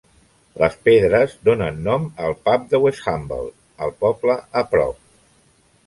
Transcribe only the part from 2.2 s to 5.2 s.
al pub de Westhumble, el poble a prop.